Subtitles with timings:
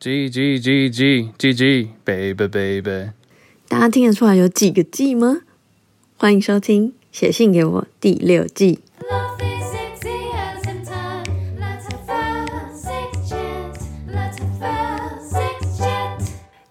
[0.00, 3.10] G G G G G G baby baby，
[3.66, 5.38] 大家听得出来有几个 G 吗？
[6.16, 8.78] 欢迎收听《写信给我》第六季。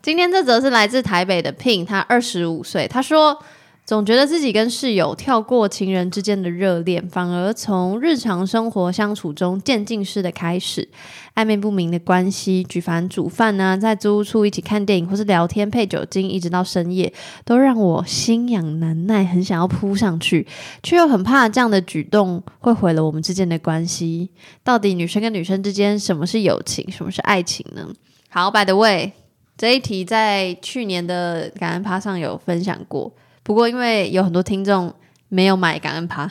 [0.02, 3.44] 今天这则是来自台北的 Pin，他二十五岁，他说
[3.88, 10.90] 总觉得自己跟室友跳过情人之间的热恋，反而从日常生活相处中渐进式的开始，
[11.36, 17.14] 暧昧不明的关系，举凡煮饭啊，在租屋处一起看电影或是聊天配酒精，一直到深夜，
[17.45, 20.45] 都让我心痒难耐，很想要扑上去，
[20.84, 24.30] 却又很怕这样的举动会毁了我们之间的关系。
[24.66, 27.88] 到底女生跟女生之间，什么是友情，什么是爱情呢？
[28.28, 29.14] 好，by the way。
[29.58, 33.12] 这一题在去年的感恩趴上有分享过，
[33.48, 34.94] 不过因为有很多听众
[35.30, 36.30] 没有买感恩趴，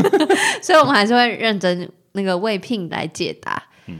[0.62, 3.62] 所以我们还是会认真那个为聘来解答。
[3.84, 3.98] 嗯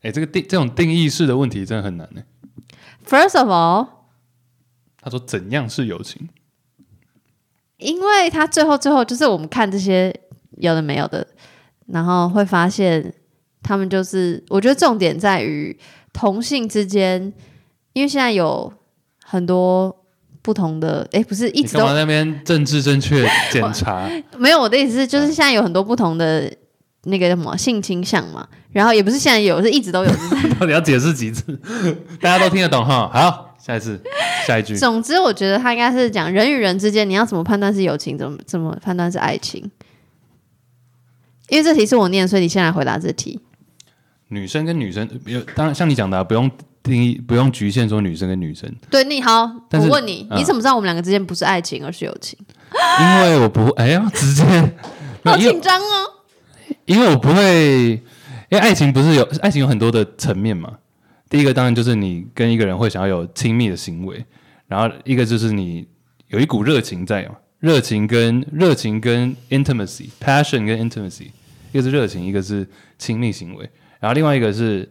[0.00, 2.22] 哎，这个定这种定义式的问题真的很难呢。
[3.06, 3.88] First of all，
[5.02, 6.30] 他说怎样是友情？
[7.76, 10.18] 因为他最后最后就是我们看这些
[10.52, 11.26] 有的没有的，
[11.88, 13.12] 然后会发现
[13.62, 15.78] 他们就是，我觉得重点在于
[16.14, 17.30] 同性之间，
[17.92, 18.72] 因为现在有
[19.22, 19.97] 很多
[20.48, 24.08] 不同的，哎，不是一直都那边政治正确检查？
[24.38, 26.50] 没有，我的意思是，就是现在有很多不同的
[27.02, 30.10] 那个什么性倾向嘛，然后也不是现在有，是一直都有。
[30.58, 31.54] 到底要解释几次？
[32.18, 33.10] 大家都听得懂哈？
[33.12, 34.00] 好，下一次，
[34.46, 34.74] 下一句。
[34.74, 39.70] 总之，我觉得他应该是讲人与人之间，你要怎么判断是友情，怎么怎么判断是爱情。
[41.50, 43.38] 因为这题是我念，所以你先来回答这题。
[44.28, 46.50] 女生跟女生，有当然像你讲的啊、不用
[46.88, 52.38] 定义，不用局限说女生跟女生，对你好，我问你，嗯你怎么知道我们两个之间不是爱情，而是友情？
[53.00, 54.44] 因为我不会，哎呀，直接，
[55.24, 56.14] 好紧张哦。
[56.84, 57.92] 因为我不会，
[58.48, 60.78] 因为爱情不是有爱情有很多的层面嘛。
[61.30, 64.24] 第一个当然就是你跟一个人会想要有亲密的行为，
[64.66, 65.86] 然后一个就是你
[66.28, 71.26] 有一股热情在嘛，热情跟热情跟 intimacy，passion 跟 intimacy，
[71.72, 72.66] 一个是热情，一个是
[72.98, 73.68] 亲密行为，
[74.00, 74.88] 然后另外一个是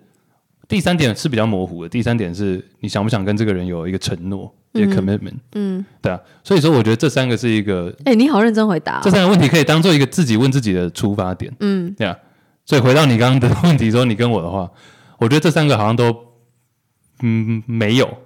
[0.68, 11.52] 第三点是比较模糊的，第三点是你想不想跟这个人有一个承诺，一个 commitment，嗯，对啊，所以说我觉得这三个是一个哎、你好认真回答、这三个问题可以当做一个自己问自己的出发点。
[11.62, 12.18] 嗯，对啊，
[12.66, 14.70] 所以回到你刚刚的问题，说你跟我的话，
[15.20, 16.16] 我觉得这三个好像都
[17.24, 18.18] 嗯没有。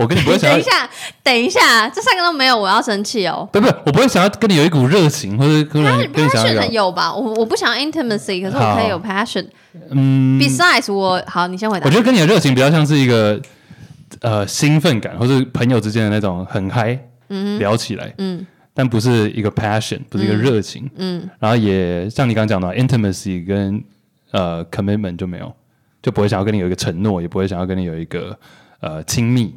[0.00, 0.90] 我跟你不会想要 等一，下，
[1.22, 3.48] 等一下，这三个都没有，我要生气哦。
[3.52, 6.72] 不不，我不会想要跟你有一股热情，或者跟你跟你想要有。
[6.72, 7.14] 有吧？
[7.14, 9.46] 我我不想要 intimacy，可是我可以有 passion。
[9.90, 11.86] 嗯，Besides，我好，你先回答。
[11.86, 13.40] 我觉得跟你的热情比较像是一个
[14.20, 18.46] 呃兴奋感，或是朋友之间的那种很嗨，嗯，聊起来，嗯。
[18.72, 23.82] 但不是一个 passion，不是一个热情，嗯，然后也像你刚刚讲的 intimacy 跟
[24.30, 25.52] 呃 commitment 就没有，
[26.00, 28.38] 就不会想要跟你有一个承诺，也不会想要跟你有一个
[28.80, 29.54] 呃亲密，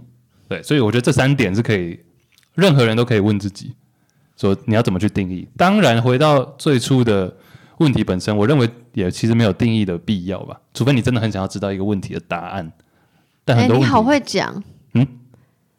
[0.48, 2.00] 对，所以我觉得这三点是可以
[2.56, 3.74] 任何人都可以问自己，
[4.38, 5.48] 说你要怎么去定义。
[5.58, 7.36] 当然，回到最初的
[7.78, 12.72] 问题本身，我认为也其实没有定义的必要吧，除非你真的很想要知道一个问题的答案。
[13.46, 15.08] 但哎、很多你好会讲，嗯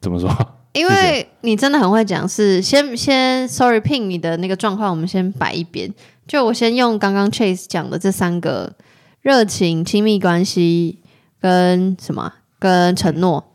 [0.01, 0.29] 怎么说？
[0.73, 2.29] 因 为你真的很会讲。
[2.29, 5.93] 是先先，sorry pin 你的那个状况，我们先摆一边。
[6.27, 8.75] 就我先用刚刚 Chase 讲的这三个
[9.23, 10.99] 热情、亲密关系
[11.41, 13.53] 跟什么啊跟承诺，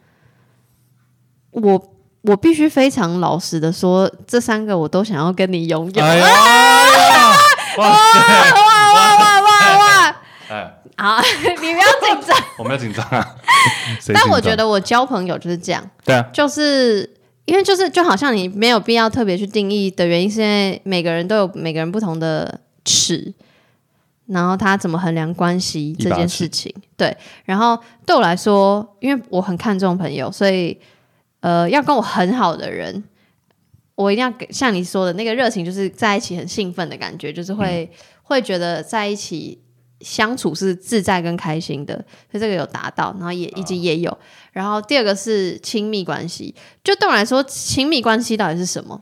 [1.51, 6.03] 我我必须非常老实的说，这三个我都想要跟你拥有。
[7.77, 8.19] 哇塞！
[8.57, 10.15] 哇哇哇哇哇！
[10.49, 12.37] 哎，好， 你不要紧张。
[12.57, 13.35] 我没有紧张啊。
[14.13, 15.87] 但我觉得我交朋友就是这样。
[16.03, 17.09] 对啊，就是
[17.45, 23.33] 因为就是就好像你没有必要特别去定义的原因，是因为每个人都有每个人不同的尺，
[24.25, 27.15] 然后他怎么衡量关系这件事情，对。
[27.45, 30.77] 然后对我来说，因为我很看重朋友，所以
[31.41, 33.03] 呃，要跟我很好的人。
[33.95, 37.91] 我一定要给像你说的那个热情，就是在一起很兴奋的感觉，就是会、
[38.23, 39.61] 会觉得在一起
[39.99, 41.93] 相处是自在跟开心的，
[42.31, 44.17] 所以这个有达到，然后也以及也有。
[44.53, 49.01] 然后第二个是亲密关系，就对我来说，亲密关系到底是什么？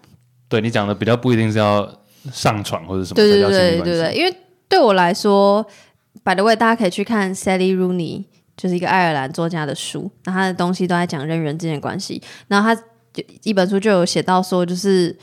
[0.50, 1.88] 对你讲的比较不一定是要
[2.33, 3.81] 上床或者什么对对对。
[3.81, 4.35] 对对，因为
[4.67, 5.63] 对我来说
[6.23, 8.23] ，by the way，大家可以去看 Sally Rooney，
[8.57, 12.21] 就是一个爱尔兰作家的书，那他的东西都在讲人与人之间的关系。
[12.48, 12.81] 然后他
[13.13, 15.15] 就一本书就有写到说，就是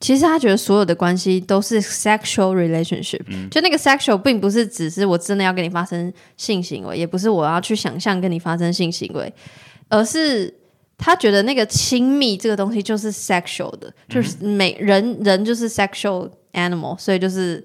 [0.00, 3.20] 其实他觉得所有的关系都是 sexual relationship，、
[3.50, 9.32] 就那个 sexual 并不是只是我真的要跟你发生性行为，也不是我要去想象跟你发生性行为，
[9.88, 10.52] 而是
[10.98, 17.64] 他觉得那个亲密这个东西就是 sexual 的，就是每人人就是 sexual animal，所以就是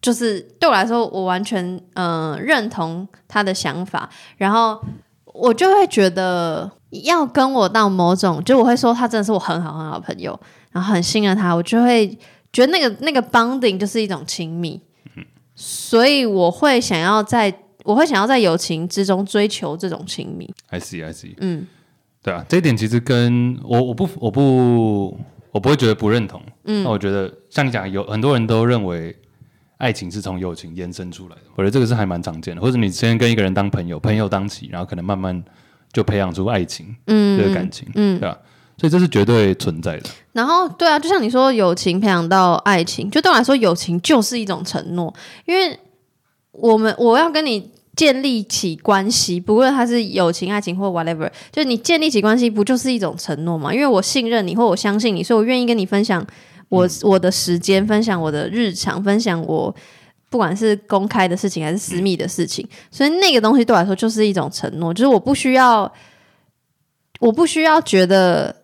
[0.00, 1.64] 就是对我来说，我完全
[1.94, 4.08] 嗯、呃认同他的想法。
[4.36, 4.80] 然后
[5.26, 6.70] 我就会觉得
[7.04, 10.38] 要跟我到某种，就我会说他真的是我很好很好的朋友，
[10.72, 12.08] 然后很信任他，我就会
[12.52, 14.80] 觉得那个那个 bonding 就是一种亲密，
[15.54, 17.52] 所以我会想要在
[17.84, 20.52] 我会想要在友情之中追求这种亲密。
[20.70, 21.66] I see I see，嗯
[22.22, 25.18] 对啊，这一点其实跟我我不我不
[25.50, 26.42] 我不会觉得不认同。
[26.64, 29.16] 嗯那我觉得像你讲，有很多人都认为
[29.78, 32.60] 爱情是从友情延伸出来的，我觉得这个是还蛮常见的。
[32.60, 35.42] 或者你先跟一个人当朋友，朋友当起，然后可能慢慢
[35.92, 38.36] 就培养出爱情嗯这个感情，嗯对吧、
[38.76, 40.10] 所以这是绝对存在的。
[40.32, 45.14] 然后对啊，就像你说，友情培养到爱情，就对我来说，友情就是一种承诺，
[45.46, 45.78] 因为
[46.50, 53.72] 我们我要跟你建立起关系，不论它是友情、爱情或 whatever，就你建立起关系，不就是一种承诺吗？
[53.72, 56.24] 因为我信任你，或我相信你，所以我愿意跟你分享
[56.68, 59.74] 我、我的时间，分享我的日常，分享我。
[60.30, 65.90] 不管是公开的事情还是私密的事情，所以那个东西对我来说就是一种承诺，就是我不需要，
[67.18, 68.54] 我不需要觉得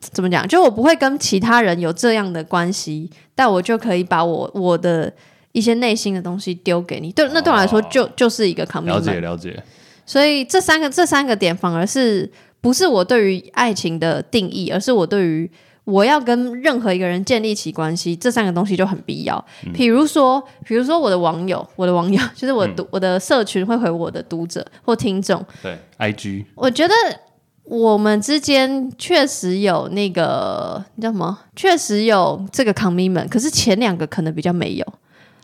[0.00, 5.12] 怎么讲，就我不会跟其他人有这样的关系，但我就可以把我我的
[5.52, 7.12] 一些内心的东西丢给你。
[7.12, 9.20] 对，那对我来说就、就是一个了解。
[9.20, 9.62] 了解，
[10.06, 12.32] 所以这三个这三个点反而是
[12.62, 15.50] 不是我对于爱情的定义，而是我对于
[15.90, 19.44] 我要跟任何一个人建立起关系，这三个东西就很必要。
[19.74, 26.94] 比如说，比如说我的网友，我的网友 就是我读、我的社群会回我的读者或听众，对，IG 我觉得
[27.64, 31.38] 我们之间确实有那个你叫什么？
[31.54, 34.86] 确实有这个 commitment，可是前两个可能比较没有。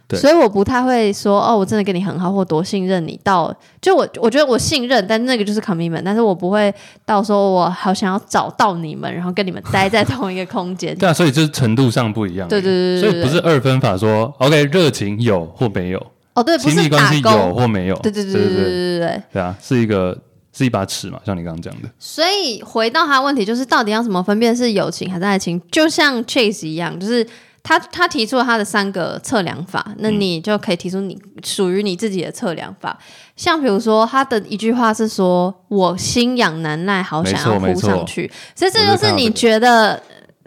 [0.08, 6.72] 对所以我不太会说哦，我真的跟你很好，或多信任你到就我我觉得我信任，但那个就是 commitment，但是我不会
[7.04, 10.96] 到说我好想要找到你们，然后跟你们待在同一个空间。
[10.96, 12.46] 对啊，所以就是程度上不一样。
[12.48, 17.54] 对对对对对所以不是二分法说，OK，热情有或没有，哦，对，不亲密是打关系有勾。
[17.54, 19.22] 或没有，对对对对对对对对对。
[19.32, 20.16] 对啊，是一个
[20.56, 25.60] 是一把尺嘛，像你刚刚讲的，所以回到他的问题，就是到底要怎么分辨是友情还是爱情？
[25.72, 27.26] 就像 Chase 一样，就是
[27.66, 32.96] 他他提出了他的三个测量法，那你就可以提出你属于你自己的测量法。
[33.34, 40.00] 像比如说他的一句话是说：“我心痒难耐，好想要扑上去。”所以这就是看到这个觉得呃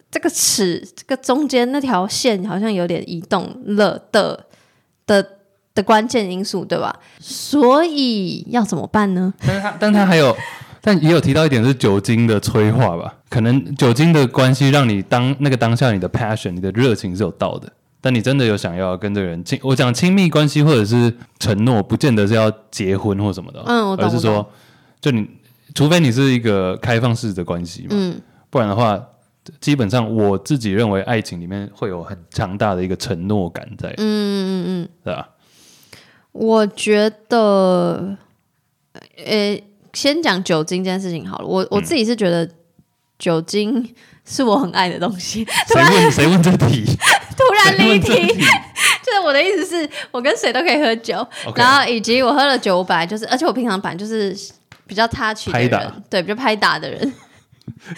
[0.09, 4.45] 这个尺这个中间那条线好像有点移动了的
[5.05, 5.27] 的
[5.75, 6.95] 的关键因素，对吧？
[7.19, 9.33] 所以要怎么办呢？
[9.45, 10.33] 但是他但他还有，
[10.81, 17.71] 但也有提到一点是酒精的催化吧，可能酒精的关系让你当那个当下你的 passion 你的热情是有到的。
[18.01, 24.49] 但你真的有想要跟这个人亲，我讲亲密关系或者是承诺，不见得是要结婚或什么的，嗯我而是说，
[25.01, 25.27] 就你
[25.75, 28.21] 除非你是一个开放式的关系嘛，嗯。
[28.49, 28.99] 不然的话，
[29.59, 35.29] 基本上我自己认为爱情里面会有很强大的一个承诺感在，嗯嗯嗯，对吧？
[36.31, 38.17] 我觉得，
[39.25, 39.61] 呃，
[39.93, 41.45] 先讲酒精这件事情好了。
[41.45, 42.49] 我我自己是觉得
[43.17, 43.93] 酒精
[44.25, 45.43] 是我很爱的东西。
[45.67, 46.85] 突谁然问 谁问这题？
[47.37, 48.09] 突然离题，
[49.01, 51.25] 就是我的意思是我跟谁都可以喝酒
[51.55, 54.35] 然后以及我喝了酒，我本来就是，而且我平常本来就是
[54.85, 57.13] 比较 touch 的拍打人，对，比较拍打的人。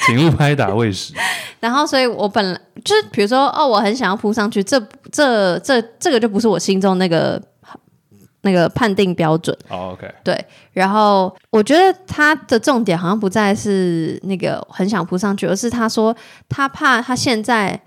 [0.05, 1.13] 请勿拍打 喂食。
[1.59, 4.79] 然后，所以我本来就是，比如说，哦，我很想要扑上去，这
[5.11, 7.41] 这这这个就不是我心中那个
[8.41, 9.55] 那个判定标准。
[9.69, 16.15] 哦，OK，对，然后我觉得他的重点好像不再是那个很想扑上去，而是他说
[16.49, 17.79] 他怕他现在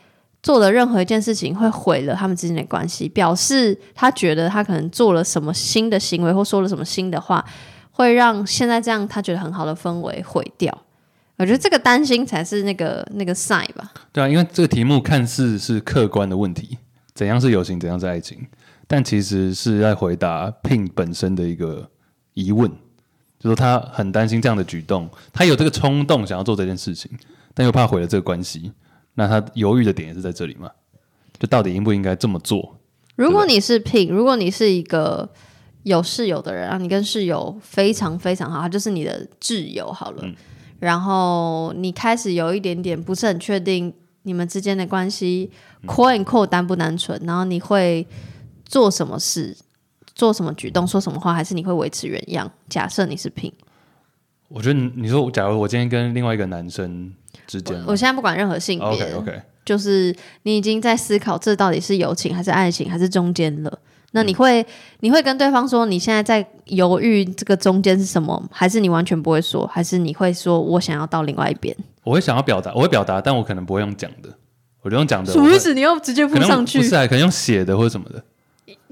[0.43, 7.45] 做的任何一件事情会毁了他们之间的关系，表示他觉得他可能做了什么新的行为或说了什么新的话，
[7.91, 10.77] 会让现在这样他觉得很好的氛围毁掉。
[11.37, 13.93] 我觉得这个担心才是那个那个 sign 吧。
[14.13, 16.79] 对啊，因为这个题目看似是客观的问题，
[17.13, 18.47] 怎样是友情，怎样是爱情，
[18.87, 21.89] 但其实是在回答 Pin 本身的一个
[22.35, 22.71] 疑问，
[23.39, 27.11] 就说他很担心这样的举动，他有这个冲动想要做这件事情，
[27.55, 28.73] 但又怕毁了这个关系，
[29.15, 30.71] 那他犹豫的点也是在这里嘛？
[31.39, 32.77] 就到底应不应该这么做？
[33.17, 35.29] 如果你是 Pin，如果你是一个
[35.85, 40.25] 有室友的人，啊你跟室友非常非常好，他就是你的挚友好了，
[40.81, 45.51] 然后你开始有一点点不是很确定你们之间的关系
[45.87, 48.07] quote and quote 单不单纯，然后你会
[48.65, 49.57] 做什么事、
[50.15, 52.51] 做什么举动、说什么话，还是你会维持原样？
[52.69, 53.53] 假设你是 Pin，
[54.49, 57.13] 我觉得你你说，假如我今天跟另外一个男生
[57.47, 63.79] 之间我现在不管任何性别 OK OK，就是你已经在思考这到底是友情还是爱情还是中间了。
[64.17, 64.65] 那你会、
[65.01, 71.77] 你会跟对方说你现在在犹豫这个中间是什么，还是你完全不会说，还是你会说我想要到另外一边？
[72.05, 74.29] 我会想要表达，我会表达，但我可能不会用讲的，
[74.83, 75.75] 我就用讲的，我会什么意思？
[75.75, 76.85] 你要直接可能附上去不？
[76.85, 78.23] 是啊，可能用写的或者什么的。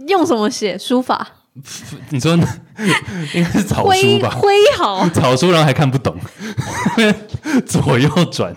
[0.08, 0.76] 用什么写？
[0.78, 1.26] 书法？
[2.08, 2.32] 你说
[3.34, 4.30] 应该是草书挥吧？
[4.30, 6.16] 挥毫草书，然后还看不懂，
[7.66, 8.54] 左右转。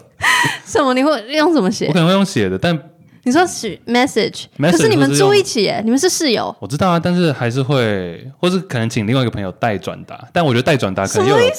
[0.65, 0.93] 什么？
[0.93, 2.00] 你会用什么写我可？
[2.00, 2.77] 能会用写的，但
[3.24, 10.27] 你说是 message，Message 可是你们住一起耶，你们是室友，我知道啊，但是还是会，或是可能请另外一个朋友代转达。
[10.31, 11.51] 但我觉得代转达可能又有？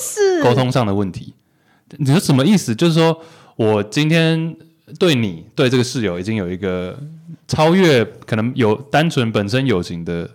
[0.43, 1.35] 沟通上的问题。
[1.99, 2.75] 你说什么意思？
[2.75, 3.21] 就是说
[3.57, 4.57] 我今天
[4.99, 6.99] 对你对这个室友已经有一个
[7.49, 10.31] 超越可能有单纯本身友情的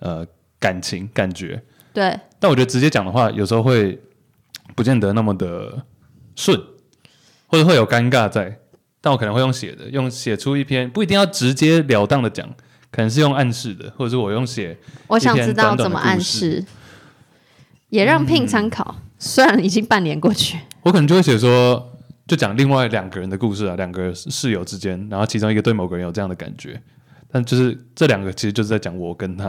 [0.00, 0.26] 呃
[0.58, 4.00] 感情感觉，对，但我觉得直接讲的话，有时候会
[4.74, 5.84] 不见得那么的
[6.34, 6.60] 顺，
[7.46, 8.58] 或者会有尴尬在。
[9.00, 12.48] 但我可能会用写的，用写出一篇，不一定要直截了当的讲，
[12.90, 14.74] 可能是用暗示的，或者是我用写
[15.08, 16.64] 我想知道怎么暗示，
[17.90, 18.96] 也让 Pin 参考。
[19.18, 21.93] 虽然已经半年过去，我可能就会写说，
[22.26, 26.80] 就讲另外两个人的故事啊，两个室友之间，然后其中一个对某个人有这样的感觉，
[27.30, 29.48] 但就是这两个其实就是在讲我跟他，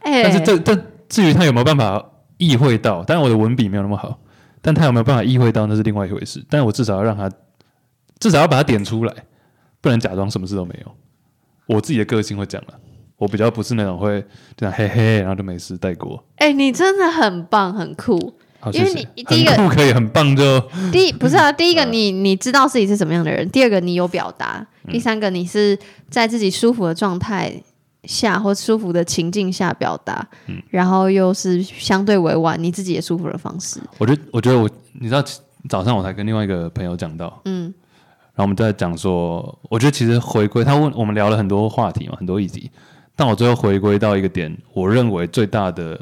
[0.00, 0.74] 哎、但是这这
[1.08, 2.02] 至于他有没有办法
[2.38, 4.18] 意会到，当然我的文笔没有那么好，
[4.62, 7.30] 但他有没有办法意会到那是另外一回事，但是我至少要让他，
[8.18, 9.14] 至少要把它点出来，
[9.80, 10.94] 不能假装什么事都没有。
[11.66, 12.74] 我自己的个性会讲了，
[13.16, 14.24] 我比较不是那种会
[14.56, 16.24] 这样嘿嘿，然后就没事带过。
[16.36, 18.38] 哎、你真的很棒，很酷。
[18.64, 20.58] 好，因为你第一个可以很棒就
[20.90, 21.92] 第一不是啊，第一个 嗯。
[21.92, 25.78] 你你知道自己是什么样的人，第二个你有表达，第三个你是
[26.08, 27.52] 在自己舒服的状态
[28.04, 30.62] 下或舒服的情境下表达，嗯。
[30.70, 33.78] 然后又是相对委婉，你自己也舒服的方式。
[33.98, 35.22] 我觉得，我觉得我，你知道，
[35.68, 37.64] 早上我才跟另外一个朋友讲到，嗯，
[38.34, 42.70] 然后我们在讲说，我觉得其实回归，他问我们聊了很多话题嘛，很多议题，
[43.14, 45.98] 但我最后回归到一个点，我认为最大的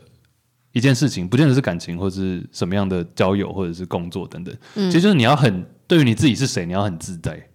[0.73, 4.91] 一件事情，不见得是感情或是什么样的交友或者是工作等等，嗯。
[4.91, 7.49] 其实就是你要很对于你自己是谁，你要很自在，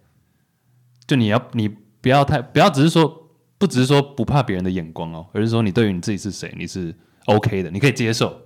[1.06, 1.68] 就你要你
[2.00, 6.94] 不要太不要只是说不只是说不怕别人的眼光哦，而是说你对于你自己是谁，你是
[7.26, 8.40] OK 的，你可以接受。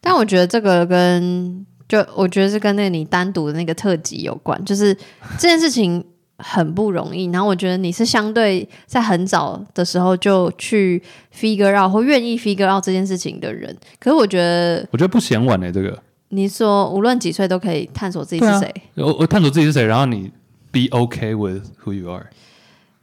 [0.00, 4.94] 但我觉得这个跟就我觉得是跟那个你单独的那个特辑有关，就是
[5.38, 6.04] 这件事情
[6.38, 7.24] 很不容易。
[7.26, 11.02] 然后我觉得你是相对在很早的时候就去
[11.34, 13.76] figure out 或愿意 figure out 这件事情的人。
[13.98, 16.02] 可是我觉得我觉得不嫌晚呢、这个。
[16.30, 20.32] 你说无论几岁都可以探索自己是谁，我我探索自己是谁，然后你
[20.72, 22.26] be okay with who you are。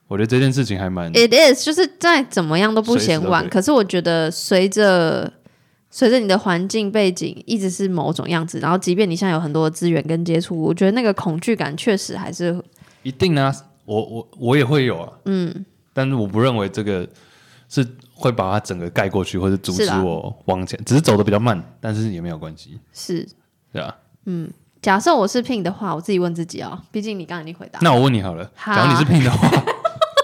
[0.10, 3.48] 我觉得这件事情还蛮 It is，就是再怎么样都不嫌晚。
[3.48, 5.32] 可是我觉得随着
[5.90, 12.62] 随着你的环境背景一直是某种样子，然后即便你现在有很多资源跟接触，我觉得那个恐惧感确实还是
[13.04, 13.54] 一定啊，
[13.86, 17.08] 我我我也会有啊，嗯，但是我不认为这个
[17.70, 23.28] 是会把它整个盖过去，或者阻止我往前，只是走的比较慢，但是也没有关系，是。
[23.74, 23.98] 对吧？
[24.82, 27.80] 假设我是 Pin 的话，我自己问自己啊，毕竟你刚才已经回答。
[27.82, 29.50] 那我问你好了，好假如你是聘的话，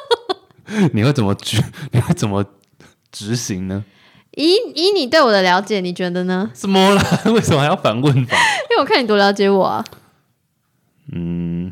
[0.93, 1.63] 你会怎么执？
[1.91, 2.43] 你会怎么
[3.12, 3.86] 执行呢？
[4.36, 6.51] 以以你对我的了解，你觉得呢？
[6.53, 7.01] 什么了？
[7.34, 8.36] 为什么还要反问法？
[8.69, 9.86] 因为我看你多了解我啊。
[11.13, 11.72] 嗯，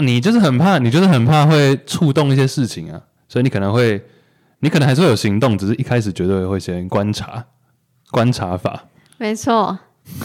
[0.00, 4.04] 你就是很怕，你就是很怕会触动一些事情啊，所以你可能会，
[4.60, 7.44] 你可能还是会有行动，只是一开始绝对会先观察，
[8.10, 8.84] 观察法。
[9.18, 9.78] 没错，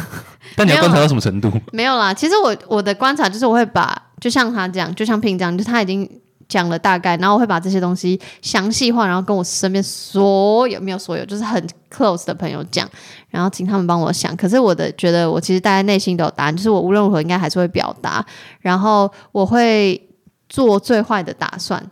[0.56, 1.52] 但你要观察到什么程度？
[1.72, 2.14] 没有啦。
[2.14, 6.10] 其实我我的观察就是，我会把就像他这样，就像 Pin 这样，就他已经
[6.48, 11.62] 讲了大概，然后我会把这些东西详细化，然后跟我身边所有没有所有，就是很
[11.92, 12.90] close 的朋友讲，
[13.30, 14.36] 然后请他们帮我想。
[14.36, 18.26] 可是我的觉得，我其实大家内心都有答案，就是我无论如何应该还是会表达，
[18.60, 20.02] 然后我会
[20.48, 21.84] 做最坏的打算。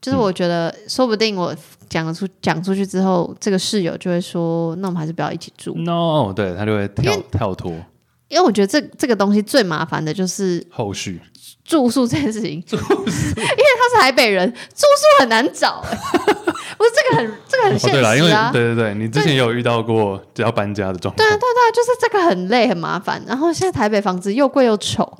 [0.00, 1.54] 就是我觉得，说不定我
[1.90, 5.74] 讲了出讲出去之后，这个室友就会说：“那我们还是不要一起住。
[5.76, 7.70] No，对他就会跳跳脱”
[8.30, 11.20] 因为我觉得这这个东西最麻烦的就是后续。
[11.62, 15.96] 住宿这件事情，住宿因为他是台北人，住宿很难找、欸。
[16.76, 18.30] 不是这个很这个很对了，因为。
[18.52, 23.22] 对对对，你之前也有遇到过只要搬家的状况，对啊，对啊，就是这个很累很麻烦。
[23.24, 25.16] 然后现在台北房子又贵又丑。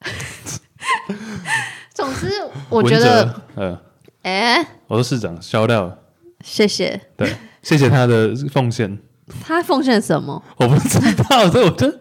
[1.94, 2.28] 总之，
[2.70, 3.80] 我觉文得，哲，呃，
[4.22, 5.96] 哎、我说市长消掉，
[6.42, 8.98] 谢谢对，谢谢他的奉献。
[9.44, 10.42] 他奉献什么？
[10.56, 11.92] 我不知道，所以我就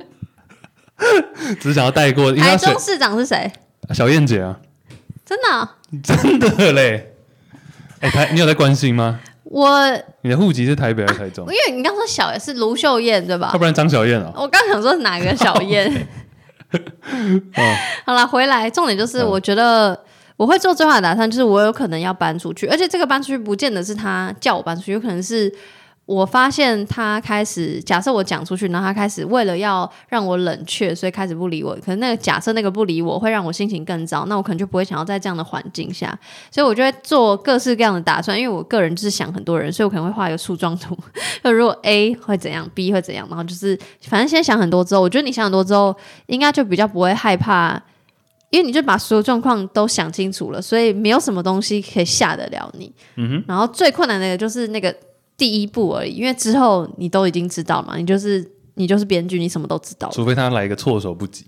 [1.59, 3.51] 只想要带过，台中市长是谁？
[3.93, 4.59] 小燕姐啊，
[5.25, 7.13] 真的啊、真的嘞。
[7.99, 9.19] 哎、台你有在关心吗？
[9.43, 9.69] 我
[10.21, 11.45] 你的户籍是台北还是台中？
[11.45, 13.57] 因为你刚说小也是卢秀燕对吧要？
[13.57, 16.07] 不然张小燕哦、我刚想说哪个小燕。
[18.05, 19.97] 好了，回来重点就是，嗯我觉得
[20.35, 25.49] 我会做最坏的打算，就是我有可能要搬出去，而且这个搬出去不见得是他叫我搬出去，有可能是
[26.07, 31.75] 我发现他开始，假设我讲出去，然后他开始为了要让我冷却，所以开始不理我。
[31.75, 36.17] 可能那个假设那个不理我会让我心情更糟，那我可能就不会想要在这样的环境下，
[36.49, 38.39] 所以我就会做各式各样的打算。
[38.39, 40.97] 因为我个人就是想很多人，所以我可能会画一个树状图。
[41.43, 45.93] 就如果 A 会怎样，B 会怎样，然后就是反正先想很多之后，我觉得你想很多之后，
[46.27, 47.83] 应该就比较不会害怕。
[48.49, 52.89] 因为你就把所有状况都想清楚了，所以没有什么东西可以吓得了你。
[53.17, 53.43] 嗯哼。
[53.45, 54.95] 然后最困难的就是那个
[55.37, 60.09] 第一步而已，因为之后你都已经知道嘛，你就是你就是编剧，你什么都知道。
[60.11, 61.45] 除非他来一个措手不及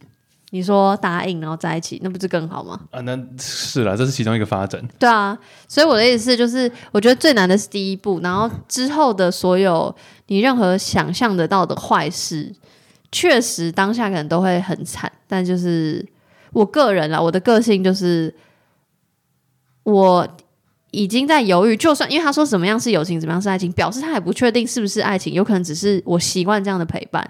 [0.52, 2.80] 你说答应然后在一起，那不是更好吗？
[2.90, 4.84] 啊，那是啦，这是其中一个发展。
[4.98, 12.52] 对啊，所以我的意思是，就是我觉得最难的是第一步，然后之后的所有你任何想象得到的坏事，
[13.12, 16.04] 确实当下可能都会很惨，但就是
[16.52, 18.34] 我个人啦，我的个性就是
[19.84, 20.28] 我
[20.92, 27.30] 已经在犹豫，就算因为他说什么样是友情，怎么样是爱情，表示他还不确定是不是爱情，有可能只是我习惯这样的陪伴。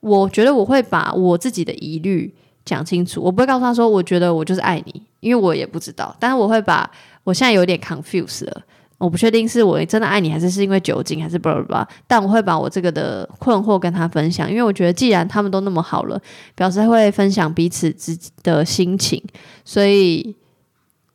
[0.00, 6.90] 我觉得我会把我自己的疑虑讲清楚，我不会告诉他说，我觉得我就是爱你，因为我也不知道，但是我会把
[7.24, 8.62] 我现在有点 confuse 了。
[8.98, 11.88] 我不确定是我真的爱你，还是是因为酒精，还是 blah blah blah。
[12.06, 16.20] 但我会把我这个的困惑跟他分享，因为我觉得既然他们都那么好了，
[16.54, 19.22] 表示会分享彼此之的心情，
[19.64, 20.36] 所以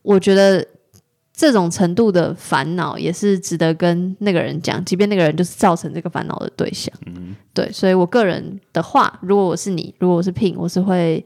[0.02, 0.66] 我觉得
[1.36, 6.90] 这种程度的烦恼也是值得跟那个人讲，即便那个人就是造成这个烦恼的对象。
[7.52, 11.22] 对，所以我个人的话，如果我是你，如果我是 Pin，我是会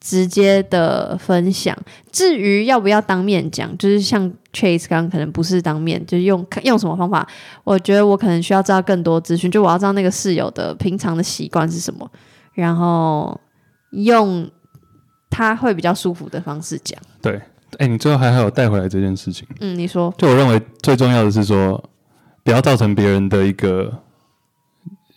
[0.00, 1.76] 直接的分享。
[2.10, 7.28] 至于要不要当面讲，就是像 Chase 刚刚可能不是当面，就是用用什么方法，
[7.62, 12.10] 我觉得我可能需要知道更多资讯，就我要知道那个室友的平常的习惯是什么，
[12.54, 13.38] 然后
[13.90, 14.50] 用
[15.28, 16.98] 他会比较舒服的方式讲。
[17.20, 17.40] 对，
[17.78, 21.82] 哎，你最后还还有带回来这件事情，嗯，你说，就我认为最重要的是说，
[22.42, 24.00] 不要造成别人的一个，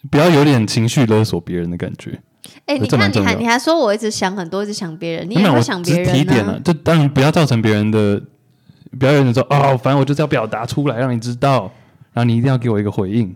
[0.10, 2.20] 不要有点情绪勒索别人的感觉。
[2.66, 8.22] 哎、你看你还你还说我一直想很多，一直想别人，你也会想别人提点了，就当然不要造成别人的，
[9.00, 11.72] 不要有人说哦，反正我就是要表达出来，让你知道，
[12.14, 13.36] 然后你一定要给我一个回应，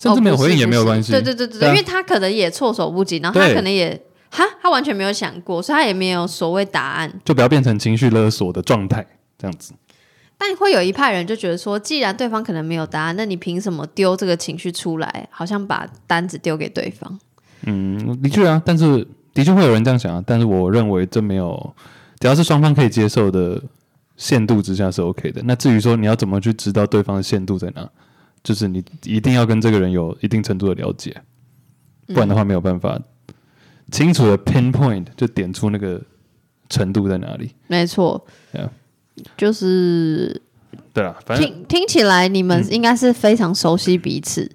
[0.00, 1.12] 甚至没有回应也没有关系。
[1.12, 4.00] 哦对对对对对，对啊因为他可能也措手不及，然后他可能也
[4.30, 7.12] 哈，他完全没有想过，所以他也没有所谓答案。
[7.24, 9.04] 就不要变成情绪勒索的状态，
[9.36, 9.74] 这样子。
[10.38, 17.18] 但会有一派人就觉得说，既然对方可能没有答案，那你凭什么丢这个情绪出来，好像把单子丢给对方？
[17.66, 21.74] 嗯，的确啊，但是的确会有人这样想啊，但是我认为这没有，
[22.18, 23.62] 只要是双方可以接受的
[24.16, 25.42] 限度之下是 OK 的。
[25.44, 27.86] 那至于说你要怎么去知道对方的限度在哪，
[28.42, 31.14] 就是你一定要跟这个人有一定程度的了解，
[32.06, 32.98] 不然的话没有办法
[33.90, 36.00] 清楚的 pinpoint 就点出那个
[36.68, 37.52] 程度在哪里。
[37.66, 38.24] 没错。
[38.52, 38.68] Yeah
[39.36, 40.40] 就是
[40.94, 44.50] 对啊，反正听听起来你们应该是非常熟悉彼此，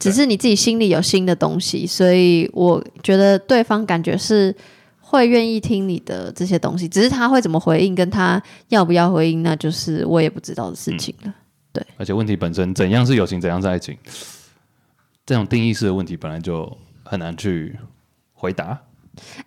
[0.00, 4.52] 只是你自己心里有新的东西，所以我觉得对方感觉是
[5.00, 11.32] 会愿意听你的这些东西，只是他会怎么回应，跟他要不要回应，那就是我也不知道的事情了。
[11.72, 11.86] 对。
[11.96, 13.96] 而且问题本身怎样是友情，怎样是爱情，
[15.24, 17.78] 这种定义式的问题本来就很难去
[18.40, 18.80] 回答。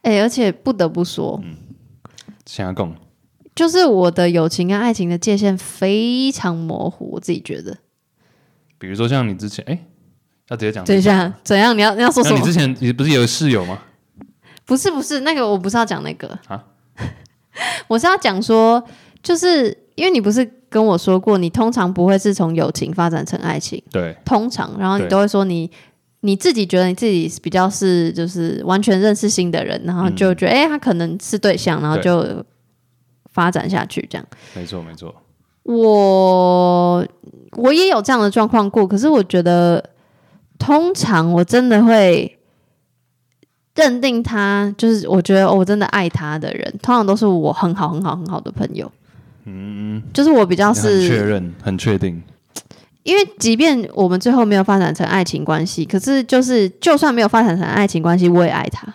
[0.03, 1.41] 哎、而且不得不说，
[2.45, 2.95] 现在共
[3.55, 7.75] 就是我的友情跟爱情的界限非常模糊，我自己觉得。
[8.77, 9.79] 比如说像你之前，哎、
[10.49, 11.75] 要直接讲等一下，怎样？
[11.75, 12.53] 你要你要说什么你之？
[12.53, 13.79] 前你不是有室友吗？
[14.65, 16.63] 不是不是，那个我不是要讲那个啊
[17.87, 18.83] 我是要讲说，
[19.21, 25.69] 就是因为你不是跟我说过，你通常不会是从友情发展成爱情，对，通常，然后你都会说你
[26.25, 32.43] 你自己觉得你自己比较是就是完全认识新的人，然后就觉得哎、诶他可能是对象，然后就
[33.33, 34.25] 发展下去这样。
[34.55, 35.13] 没错没错，
[35.63, 37.05] 我
[37.57, 39.83] 我也有这样的状况过，可是我觉得
[40.57, 42.39] 通常我真的会
[43.75, 48.89] 认定他，就是我觉得、哦、我真的爱他的人，通常都是我很好很好很好的朋友。
[49.43, 52.23] 嗯，就是我比较是确，认很确定，
[53.03, 58.93] 因为即便我们最后没有发展成爱情关系，可是就是就算没有发展成爱情关系，我也爱他。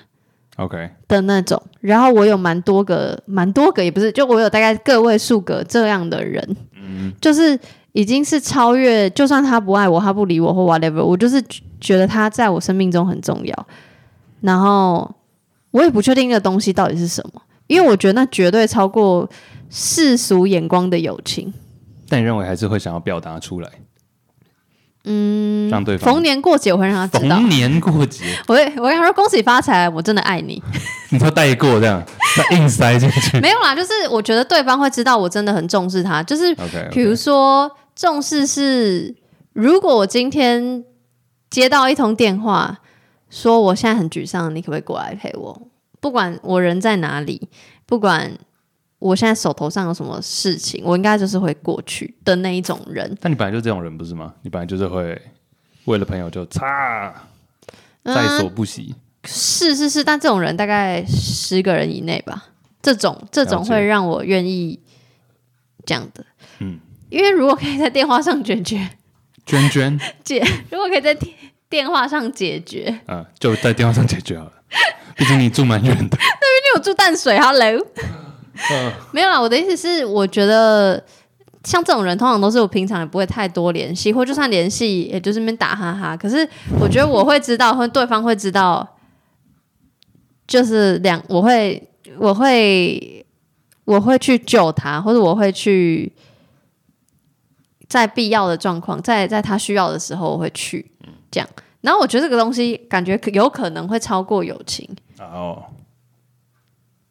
[0.56, 6.56] OK，的那种，然后我有蛮多个，蛮多个也不是，就我有大概个位数个这样的人，
[7.20, 7.56] 就是
[7.92, 11.40] 已经是超越，就算他不爱我，他不理我或 whatever，我就是
[11.80, 13.66] 觉得他在我生命中很重要，
[14.40, 15.08] 然后
[15.70, 19.30] 我也不确定那个东西到底是什么，因为我觉得那绝对超过
[19.70, 21.52] 世俗眼光的友情。
[22.08, 23.70] 但你认为还是会想要表达出来，
[25.10, 30.62] 嗯，让对方逢年过节我会让他知道，逢年过节， 我会我跟他说恭喜发财，我真的爱你。
[31.10, 32.02] 你说带过这样，
[32.36, 36.54] 再硬塞进去 没有啦，就是我觉得对方会知道我真的很重视他，就是
[36.90, 39.14] 比如说重视是，
[39.54, 40.84] 如果我今天
[41.48, 42.78] 接到一通电话，
[43.30, 45.62] 说我现在很沮丧，你可不可以过来陪我？
[46.00, 47.48] 不管我人在哪里，
[47.86, 48.30] 不管
[48.98, 53.16] 我现在手头上有什么事情，我应该就是会过去的那一种人。
[53.20, 54.34] 但你本来就这种人不是吗？
[54.42, 55.20] 你本来就是会
[55.84, 57.14] 为了朋友就擦
[58.04, 58.94] 在嗯所不惜。
[59.24, 62.46] 是是是，但这种人大概十个人以内吧。
[62.80, 64.78] 这种这种会让我愿意
[65.84, 66.24] 这样的，
[66.60, 66.78] 嗯，
[67.10, 68.88] 因为如果可以在电话上解决
[69.44, 71.34] 娟娟， 解，如果可以在电
[71.68, 74.52] 电话上解决，嗯，就在电话上解决好了。
[75.16, 75.96] 毕竟你住蛮远的。
[75.96, 77.86] 那边你有住淡水，Hello，
[78.70, 79.40] 嗯没有啦。
[79.40, 81.02] 我的意思是，我觉得
[81.64, 86.16] 像这种人，通常都是我平常也不会太多联系，或就算联系，也就是那边打哈哈。
[86.16, 86.48] 可是
[86.80, 88.96] 我觉得我会知道，或对方会知道，
[90.46, 93.26] 就是两，我会，我会，
[93.84, 96.12] 我会去救他，或者我会去。
[97.88, 100.92] 在必要的状况，在在他需要的时候，我会去
[101.30, 101.48] 这样。
[101.80, 104.86] 然后我觉得这个东西感觉可有可能会超过友情，
[105.18, 105.64] 哦，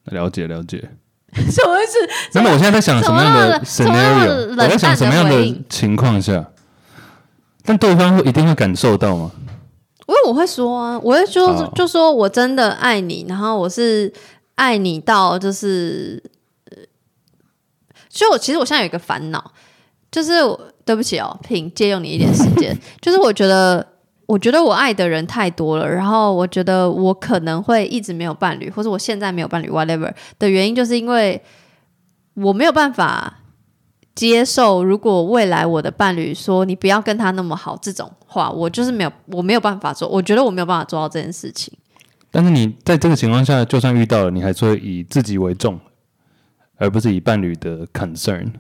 [0.04, 0.88] 了解了解。
[1.52, 1.98] 什么意思？
[2.34, 4.52] 那么我现在在想什么样的什么样的 scenario？
[4.52, 6.46] 我在想什么样的情况下，
[7.64, 9.32] 但对方会一定会感受到吗？
[10.08, 14.12] 因为我会说啊，我会说、哦就说我真的爱你，然后我是
[14.56, 16.24] 爱你到就是，
[16.72, 16.78] 呃
[18.10, 19.52] 就我其实我现在有一个烦恼，
[20.10, 23.86] 就是我对不起哦，品借用你一点时间，就是我觉得
[24.28, 31.42] 我觉得我爱的人太多了，然后我觉得我可能会一直没有伴侣，或者我现在没有伴侣，whatever 的原因，就是因为
[32.36, 33.40] 我没有办法。
[34.18, 41.72] 接受，如果未来我的伴侣说你不要跟他那么好这种话，我就是没有，我没有办法做，我觉得我没有办法做到这件事情。
[42.32, 45.80] 但是你在这个情况下，就算遇到了，你还是会以自己为重，
[46.78, 48.54] 而不是以伴侣的 concern、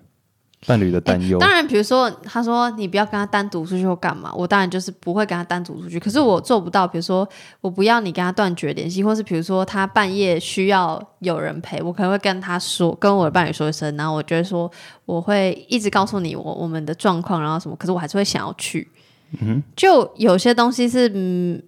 [0.67, 1.39] 伴侣的担忧。
[1.39, 5.97] 当然，比如说他说你不要跟他单独出去或干嘛，我当然就是不会跟他单独出去。
[5.97, 7.27] 可是我做不到，比如说
[7.61, 14.69] 我不要你跟他断绝联系，或是比如说他半夜需要有人陪，我可能会跟他说，跟我的伴侣说一声，然后我觉得说
[15.05, 18.91] 我会一直告诉你我我们的状况，然后什么，可是我还是会想要去。
[19.39, 21.63] 嗯就有些东西是嗯。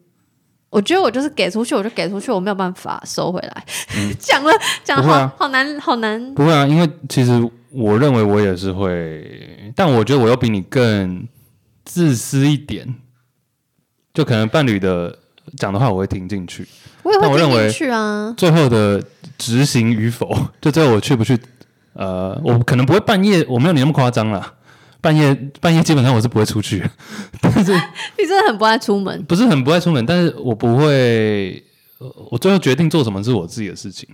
[0.69, 3.65] 我觉得我就是给出去，我就给出去，我没有办法收回来。
[4.19, 4.51] 讲了
[4.83, 7.31] 讲了好、好难好难不会啊，因为其实
[7.71, 11.27] 我认为我也是会，但我觉得我要比你更
[11.85, 12.95] 自私一点，
[14.13, 15.17] 就可能伴侣的
[15.57, 16.67] 讲的话我会听进去，
[17.01, 18.33] 我也会听进去啊。
[18.37, 19.03] 最后的
[19.37, 21.35] 执行与否，就最后我去不去，
[21.93, 24.53] 呃，我可能不会半夜，我没有你那么夸张啦。
[25.01, 26.83] 半夜半夜基本上我是不会出去，
[27.41, 27.71] 但是
[28.17, 29.23] 你真的很不爱出门。
[29.25, 31.63] 不是很不爱出门，但是我不会，
[31.99, 34.07] 呃我最后决定做什么是我自己的事情。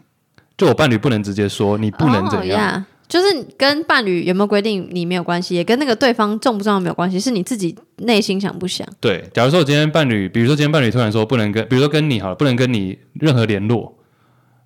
[0.57, 8.87] 就我伴侣不能直接说你不能怎样，哦呀就是跟伴侣有没有规定你没有关系，也跟那个对方重不重要没有关系，是你自己内心想不想。
[8.99, 9.29] 对。
[9.33, 13.95] 假如说我今天伴侣，比如说今天伴侣突然说不能跟，比如说跟你好了，不能跟你任何联络，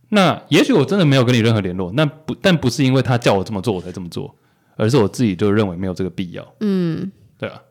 [0.09, 4.33] 那也许我真的没有跟你任何联络，那不，但不是因为他叫我这么做我才这么做，
[4.79, 6.53] 而是我自己就认为没有这个必要。
[6.61, 7.61] 嗯，对啊，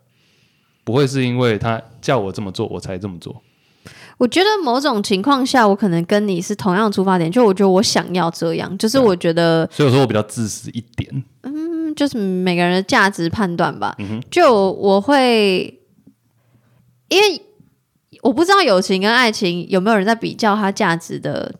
[0.85, 3.42] 不会是因为他叫我这么做我才这么做。
[4.18, 11.25] 我觉得某种情况下，我可能跟你是同样的出发点，就我觉得我想要这样，就是我觉得，所以我说我比较自私一点。
[11.44, 13.94] 嗯，就是每个人的价值判断吧。
[13.99, 15.81] 嗯哼就我会，
[17.09, 17.40] 因为
[18.21, 21.55] 我不知道友情跟爱情有没有人在比较它价值的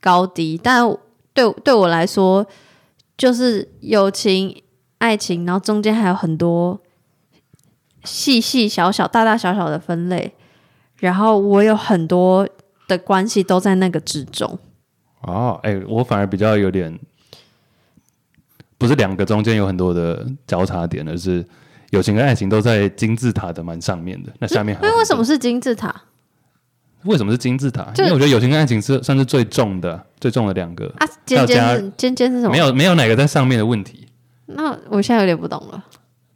[0.00, 0.86] 高低，但
[1.32, 2.46] 对对我来说，
[3.16, 4.62] 就是友情、
[5.04, 6.80] 爱情，然后中间还有很多
[8.04, 10.32] 细细小小、大大小小的分类，
[10.96, 12.48] 然后我有很多
[12.88, 14.58] 的关系都在那个之中。
[15.20, 16.98] 哦，哎、我反而比较有点，
[18.78, 21.44] 不是两个中间有很多的交叉点，而是
[21.90, 24.32] 友情跟爱情都在金字塔的蛮上面的。
[24.38, 25.94] 那下面还有那为什么是金字塔？
[27.04, 27.92] 为什么是金字塔？
[27.98, 31.06] 因为我觉得友情跟爱情是算是最重的、最重的两个，啊？
[31.26, 32.52] 尖尖是尖尖是什么？
[32.52, 34.03] 没有没有哪个在上面的问题。
[34.46, 35.84] 那我现在有点不懂了。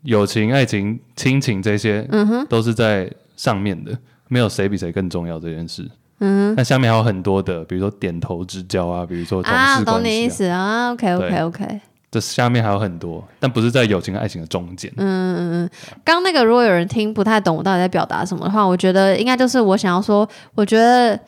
[0.03, 3.97] 友情、爱情、亲情这些，嗯哼，都是在上面的，
[4.29, 5.89] 没有谁比谁更重要这件事。
[6.21, 6.55] 嗯。
[6.57, 14.91] 那下面还有很多的，比如说点头之交啊，比如说同啊，事关懂你意系、啊，思啊？OK OK OK 这下面还有很多，但不是在友情和爱情的中间。
[14.97, 15.71] 嗯嗯嗯。
[16.03, 21.19] 刚那个如果有人听不太懂我到底在表达什么的话，我觉得应该就是我想要说，我觉得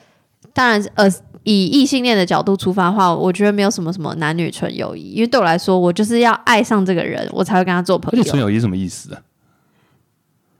[0.55, 1.07] 当然呃，
[1.45, 8.21] 以异性恋的角度出发的话，我觉得没有什么什么男女纯友谊，因为对我来说，我就是要爱上这个人，我才会跟他做朋友。
[8.21, 9.21] 而且纯友谊是什么意思啊？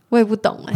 [0.09, 0.75] 我也不懂哎、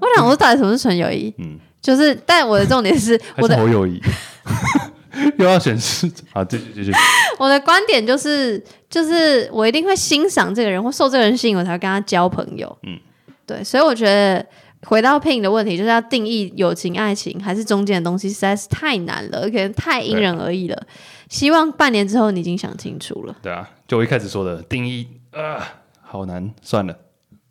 [0.00, 1.32] 我想说到底什么是纯友谊？
[1.38, 4.00] 嗯，就是，但我的重点是还我的是友谊？
[5.38, 6.90] 又要选市好，继续继续。
[7.38, 12.76] 我的观点就是，就是我一定会欣赏这个人，或受这个人吸引，我才会跟他交朋友。
[12.82, 12.98] 嗯，
[13.46, 14.44] 对，所以我觉得
[14.86, 20.86] 回到 Pin 的问题，就是要定义友情、爱情还是中间的东西，实在是太难了，可能太因人而异了。
[21.28, 23.34] 希望半年之后你已经想清楚了。
[23.42, 26.96] 对啊，就我一开始说的定义啊，好难，算了，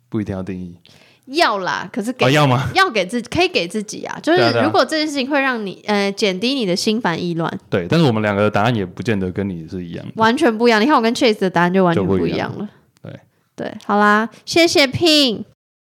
[0.08, 0.76] 不一定要定义。
[1.26, 2.70] 要啦，可是给、哦，要吗？
[2.74, 10.12] 要给自己可以给自己啊，就是如果这件事情会让你呃减低你的心烦意乱，对，但是我们两个的答案也不见得跟你是一样的。
[10.16, 10.80] 完全不一样。
[10.80, 12.68] 你看我跟 Chase 的答案就完全不一样不一样了。
[13.02, 13.20] 对
[13.56, 15.44] 对，好啦，谢谢 Pin。